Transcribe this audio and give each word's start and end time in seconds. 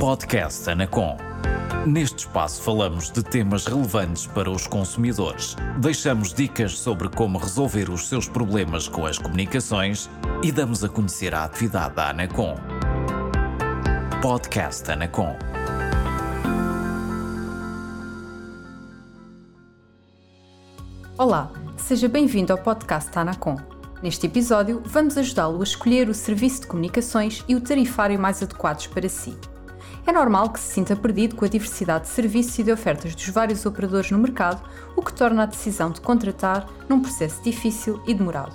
Podcast 0.00 0.68
Anacom. 0.68 1.16
Neste 1.86 2.18
espaço 2.18 2.60
falamos 2.60 3.10
de 3.10 3.22
temas 3.22 3.64
relevantes 3.64 4.26
para 4.26 4.50
os 4.50 4.66
consumidores. 4.66 5.56
Deixamos 5.78 6.34
dicas 6.34 6.78
sobre 6.78 7.08
como 7.08 7.38
resolver 7.38 7.88
os 7.88 8.06
seus 8.06 8.28
problemas 8.28 8.88
com 8.88 9.06
as 9.06 9.16
comunicações 9.16 10.10
e 10.44 10.52
damos 10.52 10.84
a 10.84 10.88
conhecer 10.90 11.34
a 11.34 11.44
atividade 11.44 11.94
da 11.94 12.10
Anacom. 12.10 12.56
Podcast 14.20 14.90
Anacom. 14.90 15.34
Olá, 21.16 21.50
seja 21.78 22.06
bem-vindo 22.06 22.52
ao 22.52 22.58
podcast 22.58 23.18
Anacom. 23.18 23.56
Neste 24.02 24.26
episódio, 24.26 24.82
vamos 24.84 25.16
ajudá-lo 25.16 25.60
a 25.60 25.64
escolher 25.64 26.10
o 26.10 26.14
serviço 26.14 26.60
de 26.60 26.66
comunicações 26.66 27.42
e 27.48 27.54
o 27.54 27.62
tarifário 27.62 28.20
mais 28.20 28.42
adequados 28.42 28.86
para 28.88 29.08
si. 29.08 29.34
É 30.06 30.12
normal 30.12 30.50
que 30.50 30.60
se 30.60 30.72
sinta 30.72 30.94
perdido 30.94 31.34
com 31.34 31.44
a 31.44 31.48
diversidade 31.48 32.04
de 32.04 32.10
serviços 32.10 32.56
e 32.60 32.62
de 32.62 32.70
ofertas 32.70 33.12
dos 33.12 33.28
vários 33.28 33.66
operadores 33.66 34.12
no 34.12 34.18
mercado, 34.18 34.62
o 34.94 35.02
que 35.02 35.12
torna 35.12 35.42
a 35.42 35.46
decisão 35.46 35.90
de 35.90 36.00
contratar 36.00 36.64
num 36.88 37.00
processo 37.00 37.42
difícil 37.42 38.00
e 38.06 38.14
demorado. 38.14 38.54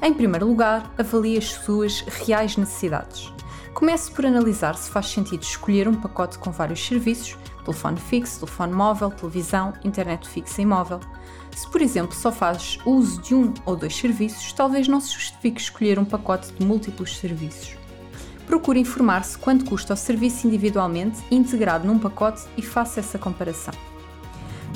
Em 0.00 0.14
primeiro 0.14 0.46
lugar, 0.46 0.90
avalie 0.96 1.36
as 1.36 1.52
suas 1.52 2.00
reais 2.00 2.56
necessidades. 2.56 3.30
Comece 3.74 4.10
por 4.10 4.24
analisar 4.24 4.74
se 4.74 4.90
faz 4.90 5.08
sentido 5.08 5.42
escolher 5.42 5.86
um 5.86 6.00
pacote 6.00 6.38
com 6.38 6.50
vários 6.50 6.82
serviços, 6.82 7.36
telefone 7.62 8.00
fixo, 8.00 8.40
telefone 8.40 8.72
móvel, 8.72 9.10
televisão, 9.10 9.74
internet 9.84 10.26
fixa 10.26 10.62
e 10.62 10.66
móvel. 10.66 11.00
Se, 11.54 11.68
por 11.68 11.82
exemplo, 11.82 12.14
só 12.14 12.32
faz 12.32 12.78
uso 12.86 13.20
de 13.20 13.34
um 13.34 13.52
ou 13.66 13.76
dois 13.76 13.94
serviços, 13.94 14.50
talvez 14.54 14.88
não 14.88 14.98
se 14.98 15.12
justifique 15.12 15.60
escolher 15.60 15.98
um 15.98 16.06
pacote 16.06 16.50
de 16.54 16.64
múltiplos 16.64 17.18
serviços. 17.18 17.79
Procure 18.50 18.80
informar-se 18.80 19.38
quanto 19.38 19.64
custa 19.64 19.94
o 19.94 19.96
serviço 19.96 20.44
individualmente 20.44 21.22
integrado 21.30 21.86
num 21.86 22.00
pacote 22.00 22.42
e 22.56 22.62
faça 22.62 22.98
essa 22.98 23.16
comparação. 23.16 23.72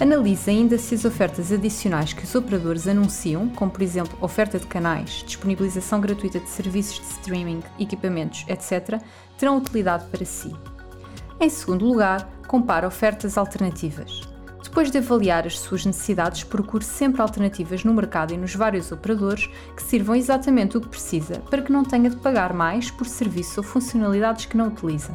Analise 0.01 0.49
ainda 0.49 0.79
se 0.79 0.95
as 0.95 1.05
ofertas 1.05 1.51
adicionais 1.51 2.13
que 2.13 2.23
os 2.23 2.37
operadores 2.37 2.87
anunciam, 2.87 3.49
como 3.49 3.73
por 3.73 3.83
exemplo 3.83 4.17
oferta 4.21 4.61
de 4.61 4.67
canais, 4.69 5.25
disponibilização 5.27 6.01
gratuita 6.01 6.39
de 6.39 6.49
serviços 6.49 7.01
de 7.01 7.07
streaming, 7.15 7.65
equipamentos, 7.77 8.45
etc., 8.47 9.03
terão 9.37 9.59
utilidade 9.59 10.07
para 10.07 10.25
si. 10.25 10.55
Em 11.41 11.51
segundo 11.51 11.85
lugar, 11.85 12.31
compare 12.47 12.87
ofertas 12.87 13.37
alternativas. 13.37 14.21
Depois 14.75 14.91
de 14.91 14.99
avaliar 14.99 15.47
as 15.47 15.61
suas 15.61 15.87
necessidades, 15.87 16.43
procure 16.43 16.83
sempre 16.83 17.23
alternativas 17.23 17.85
no 17.85 17.95
mercado 17.95 18.35
e 18.35 18.37
nos 18.37 18.57
vários 18.57 18.91
operadores 18.91 19.49
que 19.77 19.81
sirvam 19.81 20.17
exatamente 20.17 20.77
o 20.77 20.81
que 20.81 20.89
precisa, 20.89 21.39
para 21.49 21.63
que 21.63 21.71
não 21.71 21.85
tenha 21.85 22.11
de 22.11 22.17
pagar 22.17 22.53
mais 22.53 22.91
por 22.91 23.07
serviços 23.07 23.57
ou 23.57 23.63
funcionalidades 23.63 24.47
que 24.47 24.57
não 24.57 24.67
utiliza. 24.67 25.13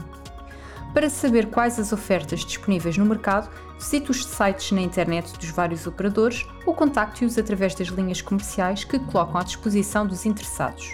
Para 0.93 1.09
saber 1.09 1.47
quais 1.47 1.77
as 1.77 1.91
ofertas 1.91 2.45
disponíveis 2.45 2.97
no 2.97 3.05
mercado, 3.05 3.49
visite 3.77 4.09
os 4.09 4.25
sites 4.25 4.71
na 4.71 4.80
internet 4.80 5.37
dos 5.37 5.49
vários 5.49 5.85
operadores 5.85 6.47
ou 6.65 6.73
contacte-os 6.73 7.37
através 7.37 7.75
das 7.75 7.89
linhas 7.89 8.21
comerciais 8.21 8.85
que 8.85 8.97
colocam 8.97 9.41
à 9.41 9.43
disposição 9.43 10.07
dos 10.07 10.25
interessados. 10.25 10.93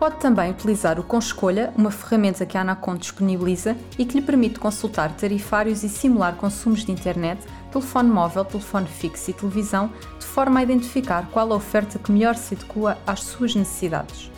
Pode 0.00 0.16
também 0.16 0.50
utilizar 0.50 0.98
o 0.98 1.04
Com 1.04 1.18
Escolha, 1.18 1.74
uma 1.76 1.90
ferramenta 1.90 2.46
que 2.46 2.56
a 2.56 2.62
Anacom 2.62 2.96
disponibiliza 2.96 3.76
e 3.98 4.06
que 4.06 4.18
lhe 4.18 4.24
permite 4.24 4.58
consultar 4.58 5.14
tarifários 5.14 5.82
e 5.82 5.90
simular 5.90 6.36
consumos 6.36 6.86
de 6.86 6.90
internet, 6.90 7.46
telefone 7.70 8.08
móvel, 8.08 8.42
telefone 8.46 8.86
fixo 8.86 9.30
e 9.30 9.34
televisão, 9.34 9.92
de 10.18 10.24
forma 10.24 10.58
a 10.58 10.62
identificar 10.62 11.28
qual 11.30 11.52
a 11.52 11.56
oferta 11.56 11.98
que 11.98 12.10
melhor 12.10 12.34
se 12.34 12.54
adequa 12.54 12.96
às 13.06 13.24
suas 13.24 13.54
necessidades. 13.54 14.30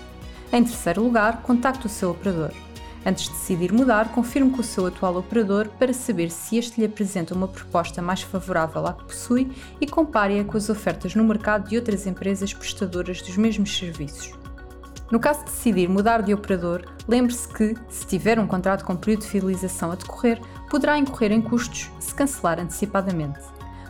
Em 0.52 0.64
terceiro 0.64 1.00
lugar, 1.00 1.42
contacte 1.42 1.86
o 1.86 1.88
seu 1.88 2.10
operador. 2.10 2.50
Antes 3.06 3.27
de 3.27 3.30
decidir 3.30 3.72
mudar, 3.72 4.08
confirme 4.08 4.50
com 4.50 4.62
o 4.62 4.64
seu 4.64 4.86
atual 4.86 5.16
operador 5.16 5.68
para 5.78 5.92
saber 5.92 6.33
se 6.33 6.58
este 6.58 6.80
lhe 6.80 6.86
apresenta 6.86 7.36
uma 7.36 7.46
proposta 7.46 8.02
mais 8.02 8.20
favorável 8.20 8.84
à 8.84 8.94
que 8.94 9.05
possui 9.05 9.52
e 9.80 9.86
compare-a 9.86 10.42
com 10.42 10.56
as 10.56 10.68
ofertas 10.68 11.14
no 11.14 11.23
mercado 11.23 11.68
de 11.68 11.77
outras 11.77 12.05
empresas 12.05 12.52
prestadoras 12.52 13.23
dos 13.23 13.36
mesmos 13.36 13.79
serviços. 13.79 14.42
No 15.11 15.20
caso 15.20 15.40
de 15.40 15.51
decidir 15.51 15.89
mudar 15.89 16.23
de 16.23 16.33
operador, 16.33 16.85
lembre-se 17.07 17.46
que, 17.48 17.74
se 17.89 18.07
tiver 18.07 18.39
um 18.39 18.46
contrato 18.46 18.85
com 18.85 18.96
período 18.96 19.23
de 19.23 19.29
fidelização 19.29 19.92
a 19.92 19.95
decorrer, 19.95 20.40
poderá 20.70 20.96
incorrer 20.96 21.33
em 21.33 21.42
custos 21.42 21.90
se 22.01 22.14
cancelar 22.14 22.58
antecipadamente. 22.58 23.41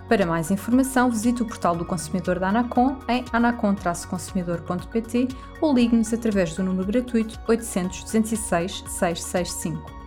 Para 0.09 0.27
mais 0.27 0.51
informação, 0.51 1.11
visite 1.11 1.43
o 1.43 1.47
portal 1.47 1.75
do 1.77 1.84
consumidor 1.84 2.39
da 2.39 2.49
Anacom 2.49 2.99
em 3.09 3.25
anacom-consumidor.pt 3.33 5.28
ou 5.61 5.72
ligue-nos 5.72 6.12
através 6.12 6.55
do 6.55 6.62
número 6.62 6.87
gratuito 6.87 7.41
800 7.49 8.05
206 8.05 8.84
665. 8.89 10.03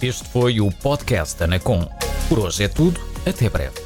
Este 0.00 0.28
foi 0.28 0.60
o 0.60 0.70
Podcast 0.70 1.42
Anacom. 1.42 1.88
Por 2.28 2.38
hoje 2.38 2.64
é 2.64 2.68
tudo, 2.68 3.00
até 3.26 3.48
breve. 3.48 3.85